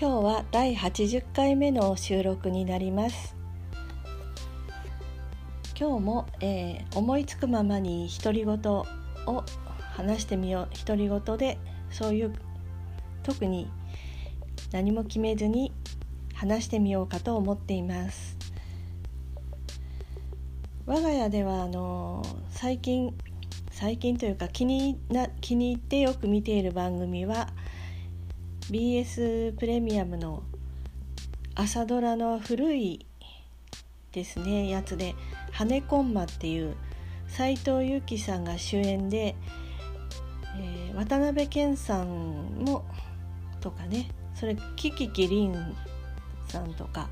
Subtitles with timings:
[0.00, 3.34] 今日は第80回目の収録になります。
[5.76, 8.84] 今日も、えー、思いつくままに独り言を
[9.96, 10.86] 話してみよう。
[10.86, 11.58] 独り言で
[11.90, 12.32] そういう
[13.24, 13.68] 特に
[14.70, 15.72] 何も決めずに
[16.32, 18.36] 話してみようかと思っています。
[20.86, 23.12] 我が家ではあの最近
[23.72, 27.48] 最近というか気にな気に入ってよく見ている番組は
[28.70, 30.42] BS プレミアムの
[31.54, 33.06] 朝ドラの古い
[34.12, 35.14] ですねやつで
[35.52, 36.76] 「羽根コンマ」っていう
[37.28, 39.36] 斎藤由貴さんが主演で、
[40.60, 42.84] えー、渡辺謙さんも
[43.62, 45.74] とかねそれキキキリン
[46.48, 47.08] さんとか、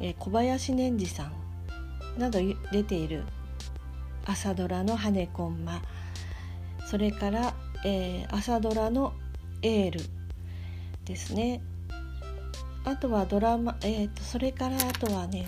[0.00, 1.32] えー、小林年次さ
[2.16, 2.40] んなど
[2.72, 3.24] 出ている
[4.26, 5.80] 朝ドラの「羽根コンマ」
[6.90, 7.54] それから、
[7.86, 9.14] えー、朝ドラの
[9.62, 10.00] 「エール」
[11.08, 11.62] ですね。
[12.84, 15.46] あとはドラマ、えーと、それからあとはね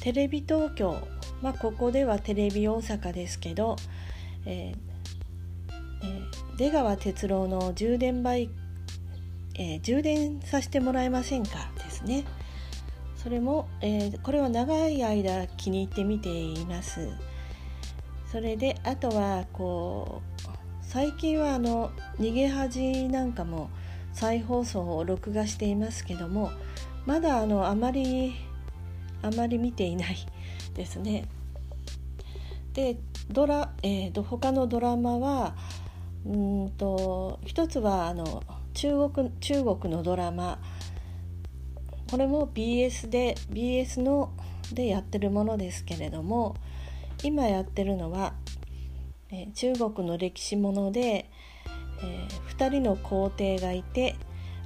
[0.00, 0.96] テレビ東京。
[1.40, 3.76] まあここではテレビ大阪ですけど、
[4.44, 4.76] えー
[6.02, 8.50] えー、出川哲朗の充電バイ、
[9.54, 12.24] えー、充電させてもらえませんかですね。
[13.16, 17.08] それも、えー、これは長い間気に入って見ています。
[18.30, 20.48] それであとはこう
[20.82, 23.70] 最近はあの逃げ恥なんかも
[24.16, 26.50] 再放送を録画していますけども
[27.04, 28.34] まだあのあまり
[29.20, 30.16] あまり見ていない
[30.74, 31.26] ですね。
[32.72, 32.96] で
[33.30, 35.54] ドラ、えー、他のドラマは
[36.24, 40.60] うんと一つはあの中国中国のドラマ
[42.10, 44.30] これも BS で BS の
[44.72, 46.56] でやってるものですけれども
[47.22, 48.34] 今やってるのは、
[49.30, 51.30] えー、中国の歴史もので
[52.02, 54.16] えー、2人の皇帝がいて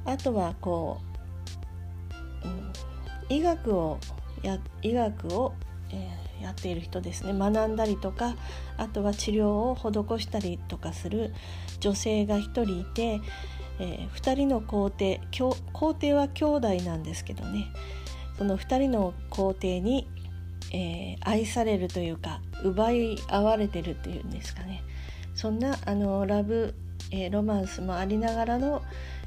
[0.05, 1.01] あとはこ
[2.45, 3.99] う、うん、医学を
[4.43, 5.55] や医学を、
[5.91, 7.33] えー、やっている人ですね。
[7.33, 8.37] 学んだりとか
[8.77, 11.33] あとは治療を施したりとかする
[11.81, 13.21] 女性が1人いて、
[13.79, 15.21] えー、2人の皇帝
[15.73, 17.67] 皇帝は兄弟なんですけどね。
[18.39, 20.09] その2人の皇帝に、
[20.73, 24.83] えー、愛されるというか奪い合われてるっていうんですかね。
[25.35, 26.75] そんなあのラブ
[27.11, 28.83] えー、ロマンスもありながらの、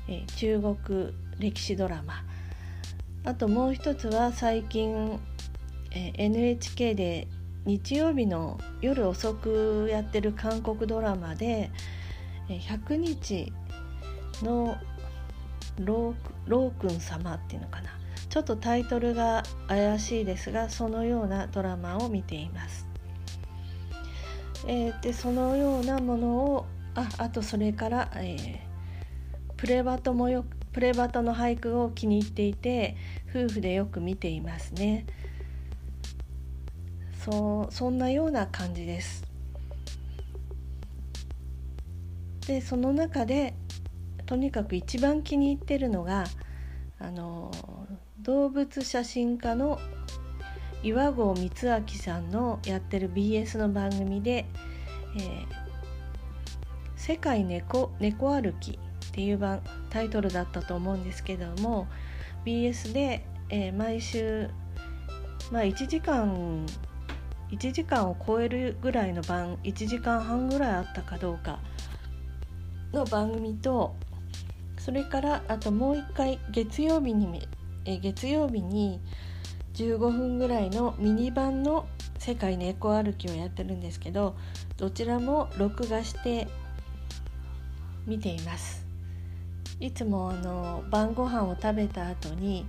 [0.08, 2.24] えー、中国歴史ドラマ
[3.26, 5.20] あともう一つは最近、
[5.92, 7.28] えー、NHK で
[7.66, 11.72] 日曜日の夜遅くやってる韓国ドラマで
[12.50, 13.54] 「100日
[14.42, 14.76] の
[15.80, 17.92] ローくん様」っていうのかな
[18.30, 22.88] ちょっとタイトルが怪しいですがそのようなドラマを見ています。
[24.66, 26.66] えー、でそのようなものを
[26.96, 32.96] ああとそれから、えー、プレバトもよプレバトの俳句を気に入っていて
[33.30, 35.06] 夫婦でよく見ていますね。
[37.24, 39.24] そうそんなような感じです。
[42.48, 43.54] でその中で
[44.26, 46.26] とにかく一番気に入ってるのが
[47.00, 47.52] あの
[48.20, 49.80] 動物写真家の
[50.84, 54.46] 岩合光明さんのやってる BS の番組で、
[55.18, 55.63] えー
[57.04, 61.86] 世界猫猫歩きっていう番タイトルだったと思うんですけども
[62.46, 64.50] BS で、えー、毎週、
[65.52, 66.66] まあ、1時間
[67.52, 71.60] 1時間を超えるぐらいの番1時間半ぐらいあったかどうか
[72.94, 73.98] の番組と
[74.80, 77.46] それからあともう一回月曜日に
[77.84, 79.02] え月曜日に
[79.74, 81.86] 15分ぐらいのミニ版の
[82.18, 84.38] 「世界猫歩き」をやってるんですけど
[84.78, 86.48] どちらも録画して
[88.06, 88.86] 見ています
[89.80, 92.66] いつもあの晩ご飯を食べた後に、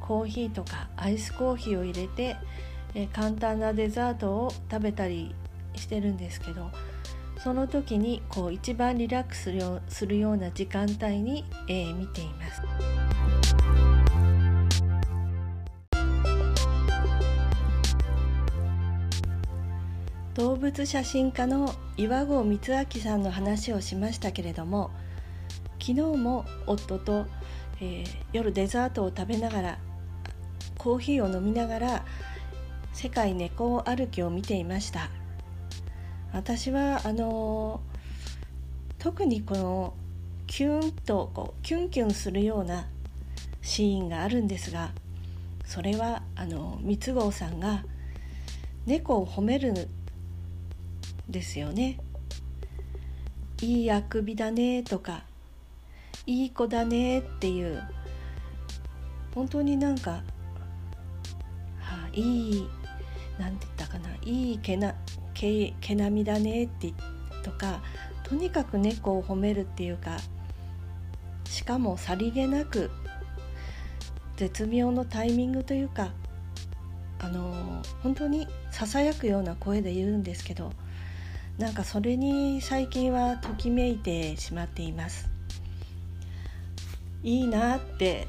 [0.00, 2.36] コーヒーとかアイスコーヒーを入れて、
[2.94, 5.34] え、簡単なデザートを食べたり
[5.74, 6.70] してるんですけど
[7.42, 9.50] その時にこう一番リラックス
[9.88, 13.01] するような時間帯に、えー、見ています。
[20.34, 24.90] 動物写真家の岩合光明さんの話をしましたけれども
[25.78, 27.26] 昨日も夫と、
[27.80, 29.78] えー、夜デザートを食べながら
[30.78, 32.04] コーヒーを飲みながら
[32.92, 35.08] 世界猫歩きを見ていました。
[36.32, 39.94] 私はあのー、特にこの
[40.46, 42.86] キュンとこうキュンキュンするような
[43.60, 44.92] シーンがあるんですが
[45.66, 47.84] それはあの三郷さんが
[48.86, 49.88] 猫を褒める
[51.32, 51.98] ですよね。
[53.62, 55.22] いいあくびだねとか
[56.26, 57.80] いい子だねっていう
[59.34, 60.22] 本当になんか、は
[61.80, 62.68] あ、いい
[63.38, 64.94] なんて言ったかないい毛な
[65.32, 66.92] 毛毛並みだねって
[67.44, 67.80] とか
[68.24, 70.18] とにかく猫を褒めるっていうか
[71.44, 72.90] しかもさりげなく
[74.36, 76.10] 絶妙のタイミングというか
[77.20, 80.72] あの本当にささやくような声で言うんですけど
[81.58, 85.28] なんかそれに最近はときめいてしまっています。
[87.22, 88.26] いいなって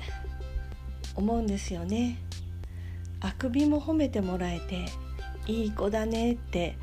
[1.16, 2.18] 思うんですよね。
[3.22, 4.86] あくびも褒めてもらえて
[5.48, 6.78] いい子だねって。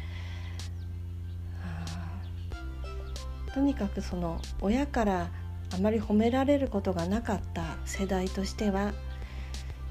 [3.53, 5.29] とにかくその親から
[5.75, 8.93] あまり褒められることがなかった世代としては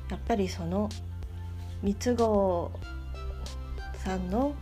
[0.09, 0.89] やっぱりその
[1.83, 2.71] 三つ子
[3.95, 4.55] さんの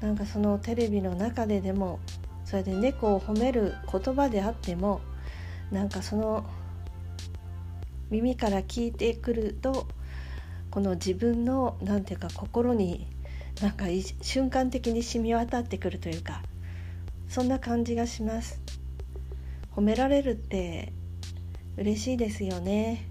[0.00, 1.98] なんかそのテレビの中ででも
[2.44, 5.00] それで猫を褒める言葉であっても
[5.70, 6.44] なんかその
[8.10, 9.86] 耳から聞いてくると
[10.70, 13.06] この自分の何て言うか心に
[13.60, 13.86] なんか
[14.22, 16.42] 瞬間的に染み渡ってくるというか
[17.28, 18.60] そんな感じがします。
[19.74, 20.92] 褒められるって
[21.76, 23.06] 嬉しいですよね。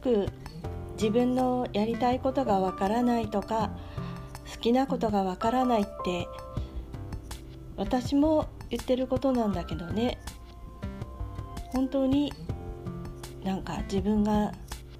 [0.00, 0.26] く
[0.94, 3.70] 自分のやりたいことがわからないとか
[4.52, 6.28] 好きなことがわからないって
[7.76, 10.18] 私も言ってることなんだけどね。
[11.72, 12.32] 本当に
[13.44, 14.52] なんか自分が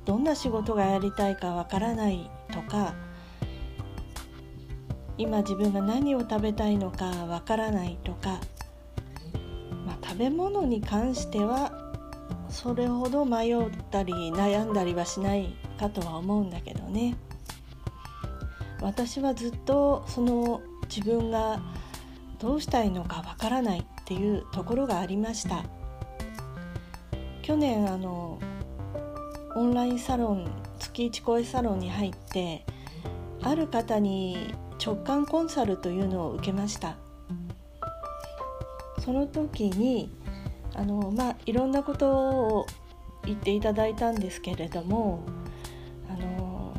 [0.04, 2.94] どんな仕事がやりたいかわからないとか
[5.18, 8.40] 今自分が何を食べたいのかわからないとか、
[9.84, 11.89] まあ、食べ物に関しては
[12.50, 13.56] それほど迷っ
[13.90, 17.16] たり悩んだりはしないかとは思うんだけどね。
[18.82, 21.60] 私はずっとその自分が
[22.38, 25.64] どうしたいのかわからないっていうところがありました。
[27.42, 28.38] 去年あの
[29.54, 32.64] オンラインサロン月一声サロンに入って
[33.42, 34.54] ある方に
[34.84, 36.96] 直感コンサルというのを受けました。
[38.98, 40.10] その時に
[40.74, 42.66] あのまあいろんなことを
[43.24, 45.24] 言っていただいたんですけれども
[46.08, 46.74] あの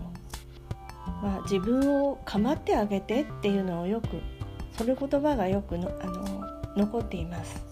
[1.22, 4.08] まあ、自分を構ってあげてっていうのをよく
[4.76, 6.44] それ言葉がよくのあの
[6.76, 7.64] 残っています。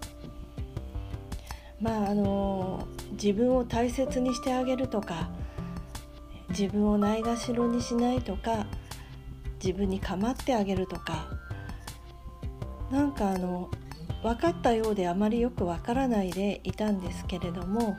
[1.82, 5.30] まああの自分を大切にしてあげるとか
[6.50, 8.68] 自分をないがしろにしないとか
[9.64, 11.28] 自分に構ってあげるとか
[12.92, 13.70] なんかあの
[14.22, 17.98] 分かったようであまりよく分からないでいたんですけれども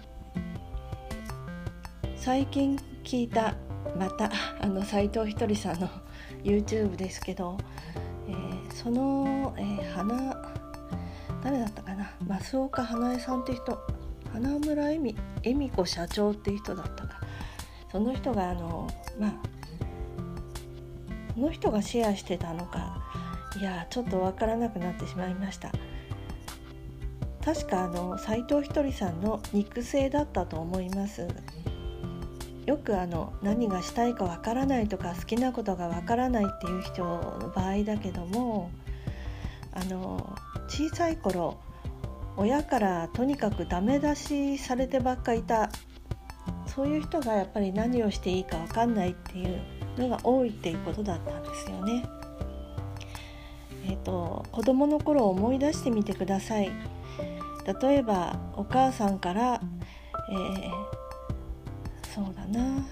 [2.16, 3.54] 最近聞いた
[3.96, 4.30] また
[4.60, 5.88] あの斉藤ひとりさんの
[6.44, 7.56] YouTube ですけど、
[8.28, 10.36] えー、その、えー、花
[11.42, 12.10] 誰だったかな？
[12.40, 13.78] 増岡花江さんって人。
[14.32, 17.20] 花村恵美恵美子社長っていう人だったか。
[17.90, 18.86] その人があの
[19.18, 19.32] まあ
[21.34, 23.02] その人がシェアしてたのか
[23.58, 25.72] いやちょっと分からなくなってしまいました。
[27.44, 31.26] 確かあの斉藤ひとりさんの肉声だったと思います
[32.66, 38.70] よくあの何がしたいかわからないとか好きなことがわからないっていう人の場合だけども
[39.72, 40.36] あの
[40.68, 41.58] 小さい頃
[42.36, 45.70] 親からとにかくダメ出しされてばっかいた
[46.66, 49.60] そういう人がやっぱり何をしていいか分かんないっていう
[49.98, 52.04] のが多いっていうことだったんですよね。
[53.86, 56.70] えーと、子供の頃を思い出してみてください。
[57.66, 59.60] 例えばお母さんから、
[60.30, 61.00] えー
[62.14, 62.84] そうだな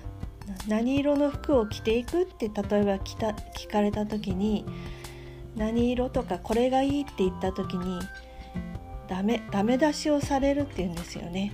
[0.69, 4.65] 何色の服を着ていくって例えば着た聞かれた時に
[5.57, 7.99] 何色とかこれがいいって言った時に
[9.09, 11.53] ダメダメ出しをされるっていうんですよね。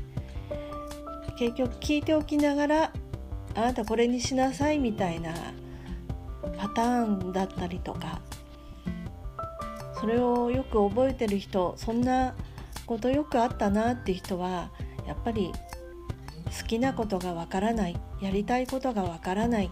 [1.39, 2.93] 結局聞いておきながら
[3.57, 5.35] あなたこれにしなさいみたいな
[6.59, 8.21] パターンだったりとか
[9.99, 12.37] それをよく覚えてる人そんな
[12.87, 14.71] ことよくあったなっていう人は
[15.07, 15.53] やっぱり
[16.61, 19.71] 好きなことがわからないやりたいことがわからない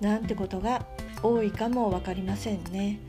[0.00, 0.86] なんてことが
[1.22, 3.00] 多いかも分かりませんね。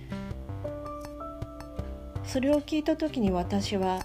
[2.24, 4.04] それを聞いた時に私は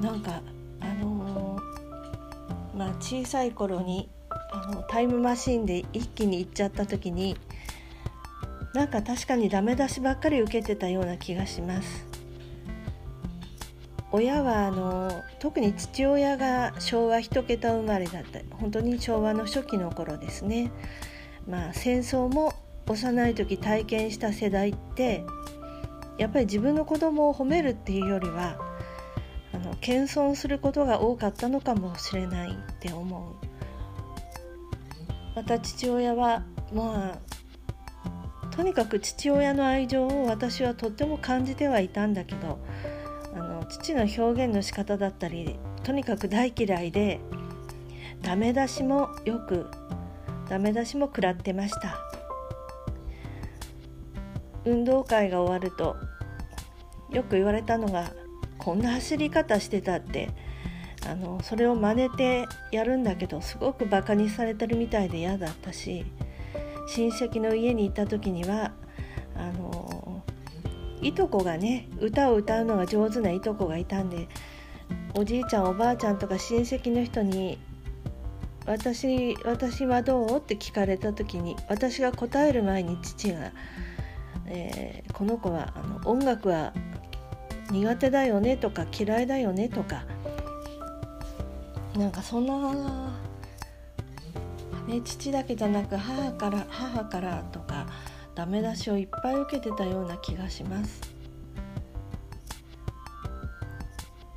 [0.00, 0.42] なんか
[0.80, 7.36] あのー、まあ小さい頃にあのタイムマシンで一気に行っちゃった時に
[8.74, 12.15] なんか確かにダメ出しばっかり受けてたような気がします。
[14.16, 20.72] 親はあの特に父親が昭和一桁生まれだった本当に昭和の初期の頃ですね、
[21.46, 22.54] まあ、戦争も
[22.88, 25.24] 幼い時体験した世代って
[26.18, 28.58] やっぱり自分の子供を褒めるっていうよりは
[29.52, 33.46] あの謙遜することが多かったのかもしれないって思う。
[35.34, 36.42] また父親は
[36.72, 37.18] ま
[38.42, 42.58] あとにかく父親の愛情を私はとっても感じてはいたんだけど
[43.68, 47.20] 父の表現の仕方だったりとにかく大嫌いで
[48.22, 49.66] ダメ出しもよく
[50.48, 52.06] ダメ出しも食らってました。
[54.66, 55.96] 運動会が終わると
[57.10, 58.12] よく言われたのが
[58.58, 60.28] こんな走り方してたって
[61.08, 66.04] あのそれを真似てやるんだけどすごくバカにされてるみたいで嫌だったし
[66.88, 68.65] 親戚の家に行った時には
[71.08, 74.28] いとこがね歌を歌うのが上手ないとこがいたんで
[75.14, 77.58] おじいちゃんおばあちゃんとか親戚の人に
[78.66, 83.52] 私私はどう?」って聞かれた時に私が答える前に父が
[84.46, 86.72] 「えー、この子はあの音楽は
[87.70, 90.04] 苦手だよね」とか「嫌いだよね」とか
[91.96, 93.10] なんかそんな、
[94.86, 97.86] ね、父だけじゃなく母から母からとか
[98.36, 101.00] ダメ出しをいっぱい受けてたような気がします。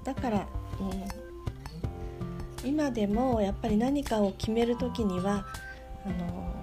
[0.06, 0.48] だから、
[0.80, 5.46] うん、今でもやっぱり何かを決める時には
[6.06, 6.56] あの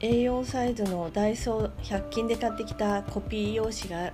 [0.00, 4.12] A4 サイズのダイソー100均で買ってきたコピー用紙があの、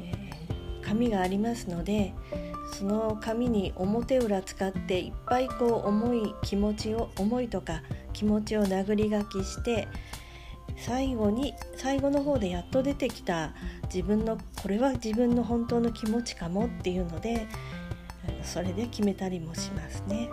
[0.00, 2.12] えー、紙がありますので
[2.72, 7.82] その紙に表裏使っていっぱいこう重い気持ちを思いとか
[8.12, 9.86] 気持ちを殴り書きして
[10.80, 13.52] 最後に最後の方でやっと出てきた
[13.92, 17.46] 自分のこれは自分の本当の気持ちかもっていうので
[18.42, 20.28] それで決めたりもしますね。